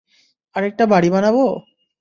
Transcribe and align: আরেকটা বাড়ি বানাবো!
আরেকটা 0.55 0.83
বাড়ি 0.85 1.09
বানাবো! 1.09 1.45